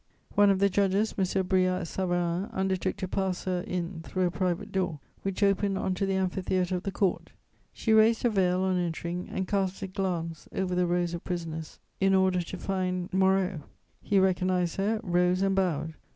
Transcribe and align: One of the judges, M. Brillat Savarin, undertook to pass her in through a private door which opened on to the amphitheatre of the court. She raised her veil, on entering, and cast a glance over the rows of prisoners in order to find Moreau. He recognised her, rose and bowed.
One 0.33 0.49
of 0.49 0.57
the 0.57 0.67
judges, 0.67 1.13
M. 1.15 1.23
Brillat 1.45 1.85
Savarin, 1.85 2.49
undertook 2.53 2.95
to 2.95 3.07
pass 3.07 3.43
her 3.43 3.59
in 3.67 4.01
through 4.01 4.25
a 4.25 4.31
private 4.31 4.71
door 4.71 4.99
which 5.21 5.43
opened 5.43 5.77
on 5.77 5.93
to 5.93 6.07
the 6.07 6.15
amphitheatre 6.15 6.75
of 6.75 6.81
the 6.81 6.91
court. 6.91 7.29
She 7.71 7.93
raised 7.93 8.23
her 8.23 8.29
veil, 8.29 8.61
on 8.61 8.77
entering, 8.79 9.29
and 9.29 9.47
cast 9.47 9.79
a 9.83 9.87
glance 9.87 10.49
over 10.53 10.73
the 10.73 10.87
rows 10.87 11.13
of 11.13 11.23
prisoners 11.23 11.77
in 11.99 12.15
order 12.15 12.41
to 12.41 12.57
find 12.57 13.13
Moreau. 13.13 13.61
He 14.01 14.17
recognised 14.17 14.77
her, 14.77 14.99
rose 15.03 15.43
and 15.43 15.53
bowed. 15.55 15.93